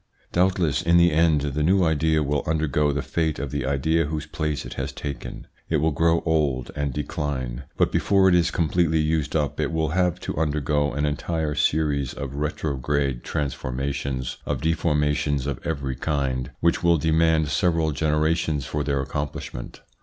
Doubtless 0.31 0.81
in 0.81 0.97
the 0.97 1.11
end 1.11 1.41
the 1.41 1.61
new 1.61 1.83
idea 1.83 2.23
will 2.23 2.41
undergo 2.47 2.91
the 2.91 3.03
fate 3.03 3.37
of 3.37 3.51
the 3.51 3.67
idea 3.67 4.05
whose 4.05 4.25
place 4.25 4.65
it 4.65 4.73
has 4.73 4.91
taken. 4.91 5.45
It 5.69 5.77
will 5.77 5.91
grow 5.91 6.21
old 6.25 6.71
and 6.75 6.91
decline; 6.91 7.65
but 7.77 7.91
before 7.91 8.27
it 8.27 8.33
is 8.33 8.49
completely 8.49 8.97
used 8.97 9.35
up 9.35 9.59
it 9.59 9.71
will 9.71 9.89
have 9.89 10.19
to 10.21 10.35
undergo 10.37 10.91
an 10.91 11.05
entire 11.05 11.53
series 11.53 12.15
of 12.15 12.33
retrograde 12.33 13.23
trans 13.23 13.53
ITS 13.53 13.57
INFLUENCE 13.63 13.71
ON 14.47 14.57
THEIR 14.57 14.73
EVOLUTION 14.73 14.89
181 14.89 14.97
formations, 14.97 15.45
of 15.45 15.51
deformations 15.51 15.51
of 15.51 15.67
every 15.67 15.95
kind, 15.95 16.49
which 16.61 16.81
will 16.83 16.97
demand 16.97 17.49
several 17.49 17.91
generations 17.91 18.65
for 18.65 18.83
their 18.83 19.01
accomplishment. 19.01 19.81